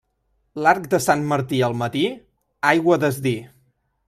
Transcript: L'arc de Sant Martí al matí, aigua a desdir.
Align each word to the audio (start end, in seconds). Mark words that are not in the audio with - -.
L'arc 0.67 0.87
de 0.93 0.99
Sant 1.07 1.21
Martí 1.33 1.61
al 1.69 1.77
matí, 1.83 2.03
aigua 2.75 2.97
a 2.97 3.03
desdir. 3.05 3.37